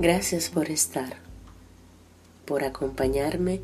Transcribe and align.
Gracias 0.00 0.48
por 0.48 0.70
estar, 0.70 1.16
por 2.44 2.62
acompañarme 2.62 3.60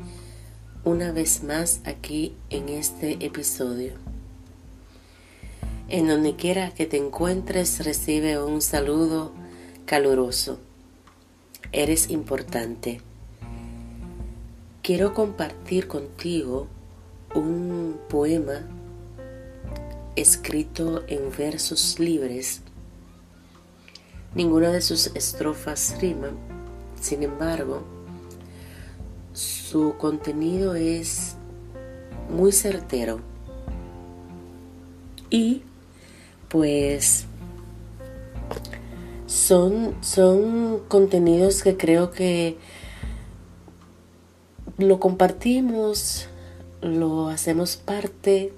una 0.83 1.13
vez 1.13 1.43
más 1.43 1.79
aquí 1.85 2.35
en 2.49 2.67
este 2.67 3.25
episodio. 3.25 3.93
En 5.87 6.09
donde 6.09 6.35
quiera 6.35 6.71
que 6.71 6.87
te 6.87 6.97
encuentres, 6.97 7.85
recibe 7.85 8.37
un 8.43 8.61
saludo 8.61 9.31
caluroso. 9.85 10.59
Eres 11.71 12.09
importante. 12.09 12.99
Quiero 14.83 15.13
compartir 15.13 15.87
contigo 15.87 16.67
un 17.33 17.97
poema 18.09 18.67
escrito 20.17 21.05
en 21.07 21.31
versos 21.37 21.97
libres 21.97 22.61
Ninguna 24.35 24.69
de 24.71 24.81
sus 24.81 25.07
estrofas 25.15 25.95
rima, 26.01 26.27
sin 26.99 27.23
embargo, 27.23 27.83
su 29.31 29.95
contenido 29.97 30.75
es 30.75 31.35
muy 32.29 32.51
certero. 32.51 33.21
Y 35.29 35.63
pues 36.49 37.25
son, 39.25 39.95
son 40.01 40.81
contenidos 40.87 41.63
que 41.63 41.77
creo 41.77 42.11
que 42.11 42.57
lo 44.77 44.99
compartimos, 44.99 46.27
lo 46.81 47.29
hacemos 47.29 47.77
parte, 47.77 48.51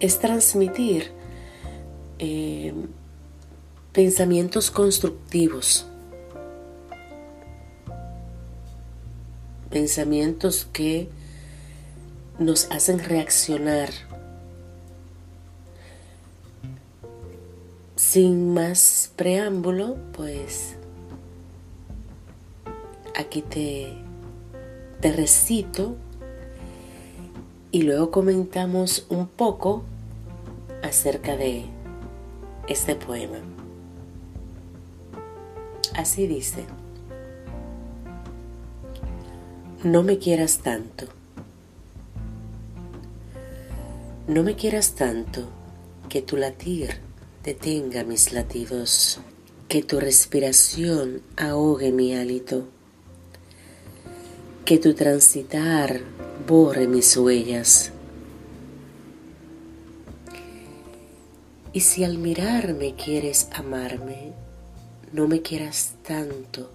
es 0.00 0.18
transmitir 0.18 1.12
eh, 2.18 2.72
Pensamientos 3.92 4.70
constructivos. 4.70 5.84
Pensamientos 9.68 10.68
que 10.72 11.08
nos 12.38 12.70
hacen 12.70 13.00
reaccionar. 13.00 13.90
Sin 17.96 18.54
más 18.54 19.10
preámbulo, 19.16 19.96
pues 20.12 20.76
aquí 23.18 23.42
te, 23.42 23.92
te 25.00 25.12
recito 25.12 25.96
y 27.72 27.82
luego 27.82 28.12
comentamos 28.12 29.04
un 29.08 29.26
poco 29.26 29.82
acerca 30.84 31.36
de 31.36 31.64
este 32.68 32.94
poema. 32.94 33.38
Así 35.94 36.26
dice, 36.26 36.64
no 39.82 40.02
me 40.02 40.18
quieras 40.18 40.58
tanto, 40.58 41.06
no 44.28 44.42
me 44.42 44.54
quieras 44.54 44.92
tanto 44.94 45.48
que 46.08 46.22
tu 46.22 46.36
latir 46.36 47.00
detenga 47.42 48.04
mis 48.04 48.32
latidos, 48.32 49.20
que 49.68 49.82
tu 49.82 49.98
respiración 49.98 51.22
ahogue 51.36 51.90
mi 51.92 52.14
hálito, 52.14 52.68
que 54.64 54.78
tu 54.78 54.94
transitar 54.94 56.00
borre 56.46 56.86
mis 56.86 57.16
huellas. 57.16 57.92
Y 61.72 61.80
si 61.80 62.04
al 62.04 62.18
mirarme 62.18 62.94
quieres 62.94 63.48
amarme, 63.52 64.32
no 65.12 65.26
me 65.26 65.42
quieras 65.42 65.94
tanto 66.06 66.70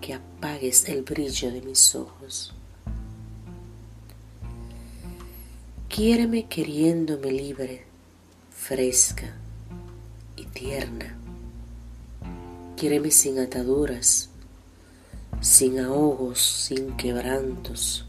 que 0.00 0.14
apagues 0.14 0.88
el 0.88 1.02
brillo 1.02 1.50
de 1.50 1.60
mis 1.60 1.94
ojos. 1.94 2.54
Quiéreme 5.88 6.46
queriéndome 6.46 7.32
libre, 7.32 7.84
fresca 8.50 9.34
y 10.36 10.44
tierna. 10.46 11.18
Quiéreme 12.76 13.10
sin 13.10 13.38
ataduras, 13.38 14.30
sin 15.40 15.78
ahogos, 15.78 16.40
sin 16.40 16.96
quebrantos. 16.96 18.06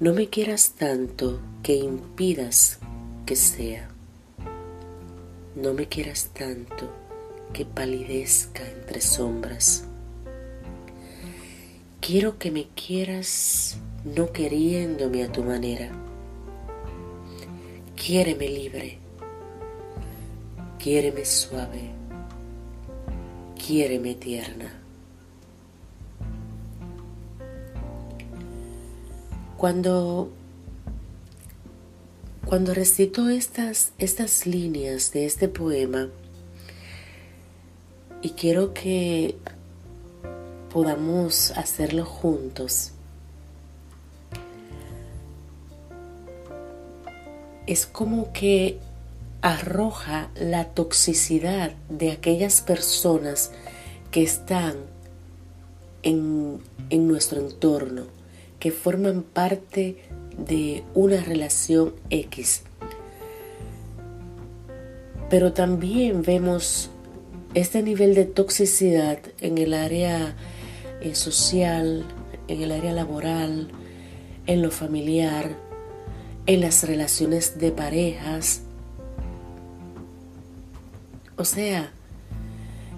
No 0.00 0.12
me 0.12 0.28
quieras 0.28 0.72
tanto 0.76 1.40
que 1.62 1.76
impidas 1.76 2.78
que 3.24 3.36
sea. 3.36 3.88
No 5.54 5.72
me 5.72 5.88
quieras 5.88 6.30
tanto 6.34 7.05
que 7.52 7.64
palidezca 7.64 8.62
entre 8.68 9.00
sombras. 9.00 9.84
Quiero 12.00 12.38
que 12.38 12.50
me 12.50 12.68
quieras 12.68 13.76
no 14.04 14.32
queriéndome 14.32 15.24
a 15.24 15.32
tu 15.32 15.42
manera. 15.42 15.90
Quiéreme 17.96 18.48
libre, 18.48 18.98
quiéreme 20.78 21.24
suave, 21.24 21.90
quiéreme 23.56 24.14
tierna. 24.14 24.72
Cuando 29.56 30.30
cuando 32.46 32.74
recito 32.74 33.28
estas, 33.28 33.92
estas 33.98 34.46
líneas 34.46 35.10
de 35.10 35.26
este 35.26 35.48
poema, 35.48 36.10
y 38.26 38.30
quiero 38.30 38.74
que 38.74 39.36
podamos 40.72 41.52
hacerlo 41.52 42.04
juntos. 42.04 42.90
Es 47.68 47.86
como 47.86 48.32
que 48.32 48.80
arroja 49.42 50.30
la 50.34 50.64
toxicidad 50.64 51.70
de 51.88 52.10
aquellas 52.10 52.62
personas 52.62 53.52
que 54.10 54.24
están 54.24 54.74
en, 56.02 56.58
en 56.90 57.06
nuestro 57.06 57.38
entorno, 57.40 58.06
que 58.58 58.72
forman 58.72 59.22
parte 59.22 60.02
de 60.36 60.82
una 60.94 61.22
relación 61.22 61.94
X. 62.10 62.62
Pero 65.30 65.52
también 65.52 66.22
vemos 66.22 66.90
este 67.56 67.82
nivel 67.82 68.14
de 68.14 68.26
toxicidad 68.26 69.18
en 69.40 69.56
el 69.56 69.72
área 69.72 70.36
eh, 71.00 71.14
social, 71.14 72.04
en 72.48 72.60
el 72.60 72.70
área 72.70 72.92
laboral, 72.92 73.68
en 74.46 74.60
lo 74.60 74.70
familiar, 74.70 75.56
en 76.44 76.60
las 76.60 76.86
relaciones 76.86 77.58
de 77.58 77.72
parejas. 77.72 78.60
O 81.38 81.46
sea, 81.46 81.90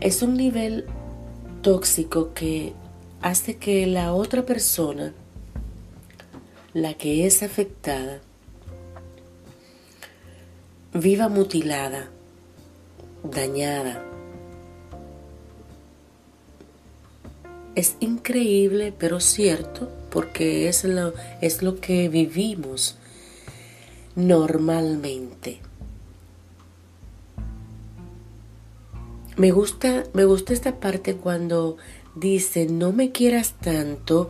es 0.00 0.22
un 0.22 0.36
nivel 0.36 0.86
tóxico 1.62 2.34
que 2.34 2.72
hace 3.22 3.58
que 3.58 3.86
la 3.86 4.12
otra 4.12 4.44
persona, 4.44 5.14
la 6.74 6.94
que 6.94 7.26
es 7.26 7.44
afectada, 7.44 8.18
viva 10.92 11.28
mutilada, 11.28 12.08
dañada, 13.22 14.07
Es 17.78 17.94
increíble, 18.00 18.92
pero 18.98 19.20
cierto, 19.20 19.88
porque 20.10 20.68
es 20.68 20.82
lo, 20.82 21.14
es 21.40 21.62
lo 21.62 21.80
que 21.80 22.08
vivimos 22.08 22.98
normalmente. 24.16 25.60
Me 29.36 29.52
gusta, 29.52 30.02
me 30.12 30.24
gusta 30.24 30.54
esta 30.54 30.80
parte 30.80 31.14
cuando 31.14 31.76
dice, 32.16 32.66
no 32.66 32.90
me 32.92 33.12
quieras 33.12 33.54
tanto 33.60 34.28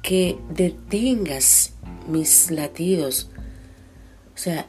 que 0.00 0.38
detengas 0.48 1.74
mis 2.08 2.50
latidos. 2.50 3.28
O 4.34 4.38
sea, 4.38 4.66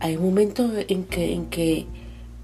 hay 0.00 0.18
momentos 0.18 0.70
en 0.88 1.04
que, 1.04 1.32
en 1.32 1.46
que 1.46 1.86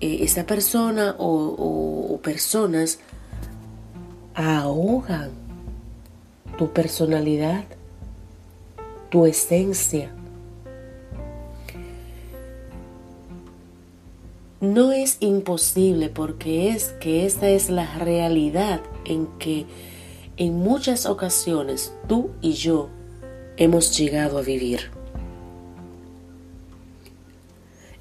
eh, 0.00 0.20
esa 0.23 0.46
persona 0.46 1.14
o 1.19 2.19
personas 2.23 3.00
ahogan 4.34 5.31
tu 6.58 6.72
personalidad, 6.72 7.64
tu 9.10 9.26
esencia. 9.26 10.10
No 14.60 14.92
es 14.92 15.19
imposible 15.20 16.08
porque 16.08 16.70
es 16.70 16.94
que 17.00 17.26
esta 17.26 17.48
es 17.48 17.70
la 17.70 17.98
realidad 17.98 18.81
en 19.04 19.26
que 19.38 19.66
en 20.36 20.54
muchas 20.56 21.06
ocasiones 21.06 21.92
tú 22.08 22.31
y 22.40 22.52
yo 22.54 22.88
hemos 23.56 23.96
llegado 23.96 24.38
a 24.38 24.42
vivir. 24.42 24.90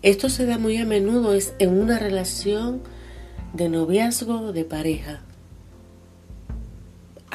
Esto 0.02 0.30
se 0.30 0.46
da 0.46 0.58
muy 0.58 0.78
a 0.78 0.86
menudo 0.86 1.34
es 1.34 1.54
en 1.60 1.80
una 1.80 2.00
relación 2.00 2.82
de 3.54 3.70
noviazgo 3.70 4.52
de 4.52 4.66
pareja, 4.66 5.22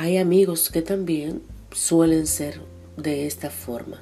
hay 0.00 0.16
amigos 0.16 0.70
que 0.70 0.80
también 0.80 1.42
suelen 1.72 2.28
ser 2.28 2.60
de 2.96 3.26
esta 3.26 3.50
forma. 3.50 4.00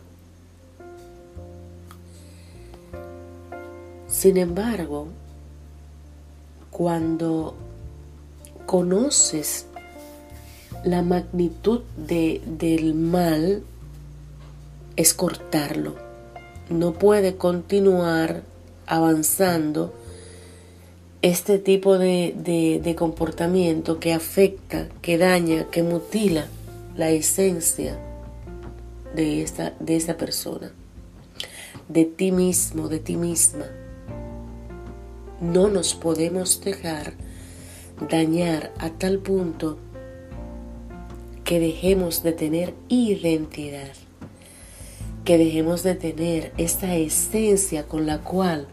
Sin 4.06 4.36
embargo, 4.36 5.08
cuando 6.70 7.54
conoces 8.66 9.68
la 10.84 11.00
magnitud 11.00 11.80
de, 11.96 12.42
del 12.44 12.92
mal, 12.92 13.62
es 14.96 15.14
cortarlo. 15.14 15.94
No 16.68 16.92
puede 16.92 17.38
continuar 17.38 18.42
avanzando 18.86 19.94
este 21.26 21.58
tipo 21.58 21.98
de, 21.98 22.80
de, 22.80 22.94
comportamiento 22.94 23.98
que 23.98 24.12
afecta, 24.12 24.88
que 25.02 25.18
daña, 25.18 25.68
que 25.72 25.82
mutila 25.82 26.46
la 26.96 27.10
esencia 27.10 27.98
de 29.12 29.42
esta, 29.42 29.74
de 29.80 29.96
esta 29.96 30.16
persona, 30.16 30.70
de 31.88 32.04
ti 32.04 32.30
mismo, 32.30 32.88
de 32.88 33.00
ti 33.00 33.16
misma. 33.16 33.64
No 35.40 35.66
nos 35.66 35.94
podemos 35.94 36.60
dejar 36.60 37.14
dañar 38.08 38.72
a 38.78 38.90
tal 38.90 39.18
punto 39.18 39.78
que 41.42 41.58
dejemos 41.58 42.22
de 42.22 42.34
tener 42.34 42.72
identidad, 42.86 43.94
que 45.24 45.38
dejemos 45.38 45.82
de 45.82 45.96
tener 45.96 46.52
esta 46.56 46.94
esencia 46.94 47.88
con 47.88 48.06
la 48.06 48.18
cual 48.18 48.68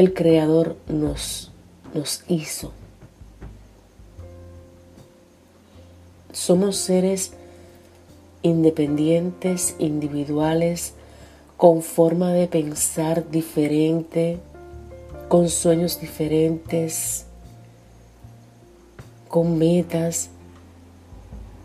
el 0.00 0.14
Creador 0.14 0.78
nos, 0.88 1.52
nos 1.92 2.24
hizo. 2.26 2.72
Somos 6.32 6.76
seres 6.76 7.34
independientes, 8.40 9.76
individuales, 9.78 10.94
con 11.58 11.82
forma 11.82 12.32
de 12.32 12.46
pensar 12.46 13.30
diferente, 13.30 14.38
con 15.28 15.50
sueños 15.50 16.00
diferentes, 16.00 17.26
con 19.28 19.58
metas. 19.58 20.30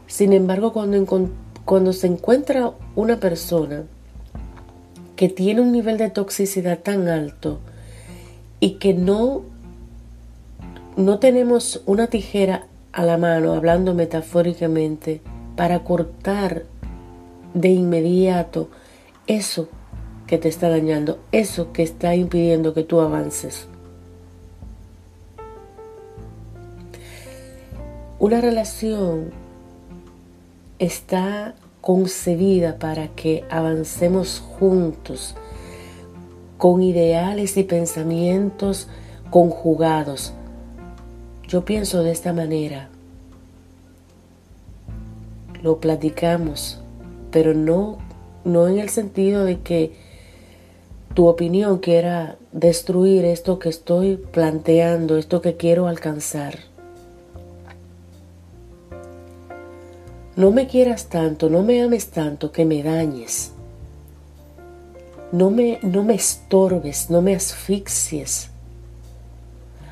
Sin 0.07 0.33
embargo, 0.33 0.73
cuando, 0.73 1.29
cuando 1.63 1.93
se 1.93 2.07
encuentra 2.07 2.73
una 2.97 3.17
persona 3.17 3.85
que 5.15 5.29
tiene 5.29 5.61
un 5.61 5.71
nivel 5.71 5.97
de 5.97 6.09
toxicidad 6.09 6.79
tan 6.79 7.07
alto, 7.07 7.61
y 8.65 8.79
que 8.79 8.95
no, 8.95 9.43
no 10.97 11.19
tenemos 11.19 11.83
una 11.85 12.07
tijera 12.07 12.65
a 12.93 13.03
la 13.05 13.15
mano, 13.15 13.53
hablando 13.53 13.93
metafóricamente, 13.93 15.21
para 15.55 15.83
cortar 15.83 16.63
de 17.53 17.69
inmediato 17.69 18.69
eso 19.27 19.69
que 20.25 20.39
te 20.39 20.49
está 20.49 20.69
dañando, 20.69 21.19
eso 21.31 21.73
que 21.73 21.83
está 21.83 22.15
impidiendo 22.15 22.73
que 22.73 22.81
tú 22.81 23.01
avances. 23.01 23.67
Una 28.17 28.41
relación 28.41 29.29
está 30.79 31.53
concebida 31.81 32.79
para 32.79 33.09
que 33.09 33.43
avancemos 33.51 34.39
juntos 34.39 35.35
con 36.57 36.81
ideales 36.81 37.57
y 37.57 37.63
pensamientos 37.63 38.87
conjugados. 39.29 40.33
Yo 41.47 41.65
pienso 41.65 42.03
de 42.03 42.11
esta 42.11 42.33
manera. 42.33 42.89
Lo 45.61 45.79
platicamos, 45.79 46.79
pero 47.31 47.53
no, 47.53 47.97
no 48.43 48.67
en 48.67 48.79
el 48.79 48.89
sentido 48.89 49.45
de 49.45 49.59
que 49.59 49.93
tu 51.13 51.27
opinión 51.27 51.79
quiera 51.79 52.37
destruir 52.51 53.25
esto 53.25 53.57
que 53.57 53.69
estoy 53.69 54.17
planteando, 54.17 55.17
esto 55.17 55.41
que 55.41 55.55
quiero 55.55 55.87
alcanzar. 55.87 56.59
No 60.35 60.51
me 60.51 60.67
quieras 60.67 61.07
tanto, 61.07 61.49
no 61.49 61.63
me 61.63 61.81
ames 61.81 62.09
tanto 62.09 62.51
que 62.51 62.65
me 62.65 62.83
dañes. 62.83 63.54
No 65.35 65.51
me, 65.51 65.79
no 65.81 66.01
me 66.01 66.13
estorbes, 66.13 67.09
no 67.09 67.21
me 67.21 67.35
asfixies. 67.35 68.51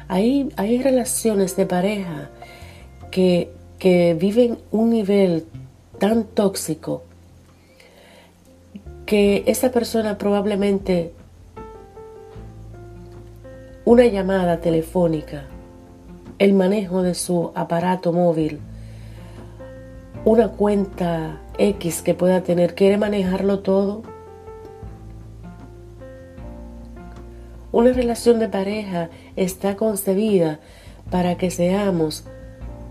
Hay, 0.07 0.49
hay 0.55 0.81
relaciones 0.81 1.57
de 1.57 1.65
pareja 1.65 2.29
que, 3.11 3.51
que 3.77 4.13
viven 4.13 4.57
un 4.71 4.91
nivel 4.91 5.45
tan 5.99 6.23
tóxico 6.23 7.03
que 9.05 9.43
esa 9.45 9.69
persona 9.69 10.17
probablemente 10.17 11.11
una 13.83 14.05
llamada 14.05 14.61
telefónica, 14.61 15.43
el 16.39 16.53
manejo 16.53 17.03
de 17.03 17.15
su 17.15 17.51
aparato 17.53 18.13
móvil, 18.13 18.61
una 20.23 20.47
cuenta 20.47 21.41
X 21.57 22.01
que 22.01 22.13
pueda 22.13 22.43
tener, 22.43 22.75
quiere 22.75 22.97
manejarlo 22.97 23.59
todo 23.59 24.12
Una 27.73 27.91
relación 27.91 28.37
de 28.37 28.49
pareja 28.49 29.09
está 29.35 29.75
concebida 29.75 30.59
para 31.09 31.37
que 31.37 31.49
seamos 31.49 32.23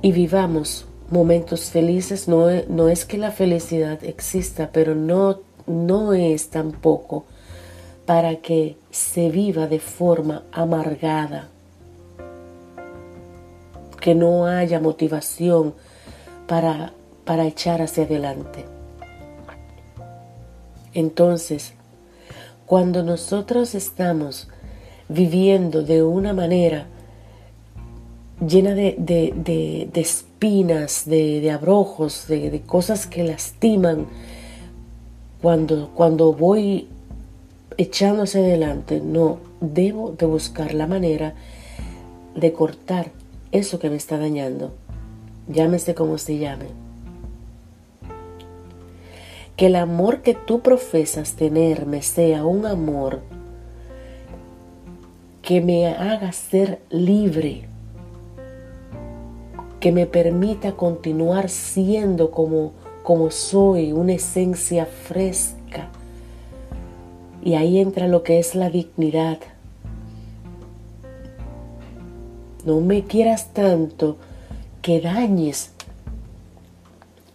y 0.02 0.10
vivamos 0.10 0.86
momentos 1.08 1.70
felices. 1.70 2.26
No, 2.26 2.48
no 2.68 2.88
es 2.88 3.04
que 3.04 3.16
la 3.16 3.30
felicidad 3.30 4.02
exista, 4.02 4.70
pero 4.72 4.96
no, 4.96 5.38
no 5.68 6.14
es 6.14 6.50
tampoco 6.50 7.24
para 8.06 8.36
que 8.36 8.76
se 8.90 9.30
viva 9.30 9.68
de 9.68 9.78
forma 9.78 10.42
amargada, 10.50 11.48
que 14.00 14.16
no 14.16 14.46
haya 14.46 14.80
motivación 14.80 15.74
para, 16.48 16.92
para 17.24 17.44
echar 17.44 17.82
hacia 17.82 18.02
adelante. 18.02 18.64
Entonces, 20.92 21.72
cuando 22.66 23.04
nosotros 23.04 23.76
estamos 23.76 24.48
viviendo 25.12 25.82
de 25.82 26.02
una 26.02 26.32
manera 26.32 26.86
llena 28.46 28.74
de, 28.74 29.90
espinas, 29.94 31.04
de, 31.06 31.50
abrojos, 31.50 32.26
de, 32.28 32.62
cosas 32.66 33.06
que 33.06 33.22
lastiman, 33.22 34.06
cuando, 35.40 35.90
cuando 35.94 36.32
voy 36.32 36.88
echándose 37.76 38.40
adelante, 38.40 39.00
no, 39.00 39.38
debo 39.60 40.12
de 40.12 40.26
buscar 40.26 40.74
la 40.74 40.86
manera 40.86 41.34
de 42.34 42.52
cortar 42.52 43.10
eso 43.50 43.78
que 43.78 43.90
me 43.90 43.96
está 43.96 44.18
dañando, 44.18 44.72
llámese 45.48 45.94
como 45.94 46.18
se 46.18 46.38
llame. 46.38 46.66
Que 49.56 49.66
el 49.66 49.76
amor 49.76 50.22
que 50.22 50.34
tú 50.34 50.60
profesas 50.60 51.34
tenerme 51.34 52.02
sea 52.02 52.44
un 52.44 52.66
amor 52.66 53.20
que 55.52 55.60
me 55.60 55.86
haga 55.86 56.32
ser 56.32 56.80
libre, 56.88 57.64
que 59.80 59.92
me 59.92 60.06
permita 60.06 60.72
continuar 60.72 61.50
siendo 61.50 62.30
como, 62.30 62.72
como 63.02 63.30
soy, 63.30 63.92
una 63.92 64.14
esencia 64.14 64.86
fresca. 64.86 65.90
Y 67.44 67.52
ahí 67.52 67.80
entra 67.80 68.08
lo 68.08 68.22
que 68.22 68.38
es 68.38 68.54
la 68.54 68.70
dignidad. 68.70 69.40
No 72.64 72.80
me 72.80 73.04
quieras 73.04 73.52
tanto 73.52 74.16
que 74.80 75.02
dañes 75.02 75.72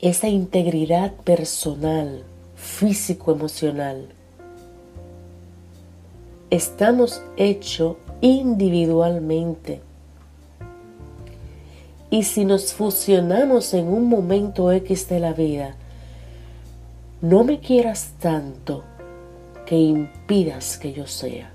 esa 0.01 0.27
integridad 0.27 1.13
personal, 1.17 2.23
físico-emocional 2.55 4.07
estamos 6.49 7.21
hechos 7.35 7.97
individualmente. 8.21 9.81
Y 12.09 12.23
si 12.23 12.45
nos 12.45 12.73
fusionamos 12.73 13.73
en 13.73 13.87
un 13.87 14.07
momento 14.07 14.71
X 14.71 15.09
de 15.09 15.19
la 15.19 15.33
vida, 15.33 15.75
no 17.21 17.43
me 17.43 17.59
quieras 17.59 18.11
tanto 18.19 18.83
que 19.65 19.75
impidas 19.75 20.77
que 20.77 20.93
yo 20.93 21.05
sea. 21.07 21.51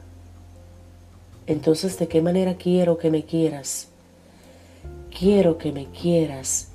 Entonces, 1.46 1.98
¿de 1.98 2.08
qué 2.08 2.20
manera 2.20 2.54
quiero 2.54 2.98
que 2.98 3.10
me 3.10 3.24
quieras? 3.24 3.88
Quiero 5.18 5.58
que 5.58 5.72
me 5.72 5.86
quieras 5.86 6.68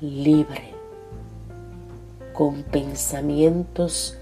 libre, 0.00 0.70
con 2.32 2.62
pensamientos 2.62 4.16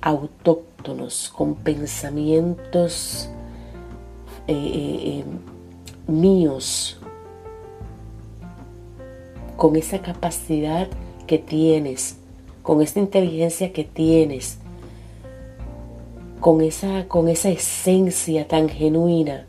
autóctonos, 0.00 1.32
con 1.34 1.54
pensamientos 1.54 3.28
eh, 4.52 5.20
eh, 5.20 5.24
míos 6.06 6.98
con 9.56 9.76
esa 9.76 10.00
capacidad 10.00 10.88
que 11.26 11.38
tienes, 11.38 12.16
con 12.62 12.82
esa 12.82 12.98
inteligencia 12.98 13.72
que 13.72 13.84
tienes, 13.84 14.58
con 16.40 16.60
esa, 16.60 17.06
con 17.06 17.28
esa 17.28 17.50
esencia 17.50 18.48
tan 18.48 18.68
genuina. 18.68 19.46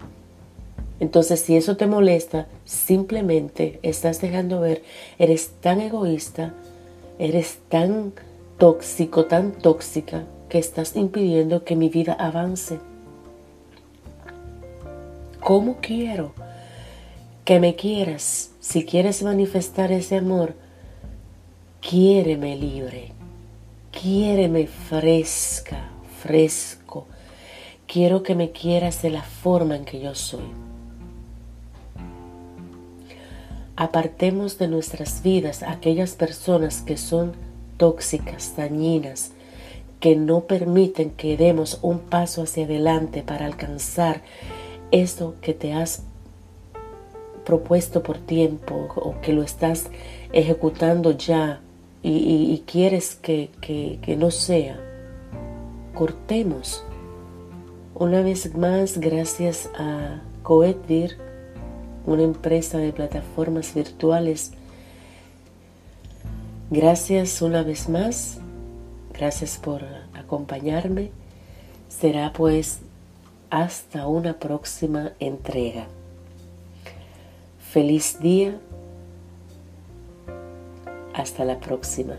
Entonces, 1.00 1.42
si 1.42 1.58
eso 1.58 1.76
te 1.76 1.88
molesta, 1.88 2.48
simplemente 2.66 3.80
estás 3.82 4.22
dejando 4.22 4.62
ver, 4.62 4.84
eres 5.18 5.50
tan 5.60 5.82
egoísta, 5.82 6.54
eres 7.18 7.58
tan 7.70 8.14
tóxico, 8.60 9.26
tan 9.26 9.52
tóxica, 9.52 10.24
que 10.50 10.60
estás 10.60 10.96
impidiendo 10.96 11.64
que 11.64 11.76
mi 11.76 11.90
vida 11.90 12.14
avance. 12.14 12.78
¿Cómo 15.44 15.80
quiero 15.82 16.32
que 17.44 17.60
me 17.60 17.76
quieras? 17.76 18.52
Si 18.62 18.86
quieres 18.86 19.24
manifestar 19.24 19.92
ese 19.92 20.16
amor, 20.16 20.56
quiéreme 21.82 22.56
libre, 22.56 23.12
quiéreme 23.92 24.68
fresca, 24.68 25.90
fresco. 26.22 27.08
Quiero 27.88 28.24
que 28.24 28.36
me 28.36 28.52
quieras 28.52 29.02
de 29.02 29.10
la 29.10 29.22
forma 29.22 29.76
en 29.76 29.84
que 29.84 30.00
yo 30.00 30.16
soy. 30.16 30.46
Apartemos 33.76 34.58
de 34.58 34.70
nuestras 34.70 35.24
vidas 35.24 35.62
aquellas 35.62 36.14
personas 36.14 36.82
que 36.82 36.96
son 36.96 37.34
tóxicas, 37.76 38.56
dañinas, 38.56 39.32
que 40.00 40.16
no 40.16 40.46
permiten 40.46 41.12
que 41.12 41.36
demos 41.36 41.80
un 41.82 42.00
paso 42.00 42.44
hacia 42.44 42.64
adelante 42.64 43.24
para 43.24 43.46
alcanzar 43.46 44.22
esto 44.94 45.36
que 45.42 45.54
te 45.54 45.74
has 45.74 46.04
propuesto 47.46 48.04
por 48.04 48.18
tiempo 48.18 48.88
o 48.96 49.20
que 49.22 49.34
lo 49.34 49.44
estás 49.44 49.90
ejecutando 50.32 51.12
ya 51.12 51.60
y, 52.02 52.64
quieres 52.66 53.16
que, 53.16 53.50
que 53.62 54.16
no 54.18 54.32
sea. 54.32 54.80
Cortemos. 55.94 56.84
Una 57.96 58.22
vez 58.22 58.54
más, 58.56 58.98
gracias 58.98 59.70
a 59.78 60.22
Coedvir 60.42 61.18
una 62.06 62.24
empresa 62.24 62.78
de 62.78 62.92
plataformas 62.92 63.74
virtuales. 63.74 64.52
Gracias 66.70 67.42
una 67.42 67.64
vez 67.64 67.88
más, 67.90 68.40
gracias 69.14 69.58
por 69.58 69.84
acompañarme. 70.14 71.12
Será 71.88 72.34
pues 72.34 72.80
hasta 73.54 74.08
una 74.08 74.34
próxima 74.40 75.12
entrega. 75.20 75.86
Feliz 77.72 78.20
día. 78.20 78.60
Hasta 81.14 81.46
la 81.46 81.60
próxima. 81.60 82.16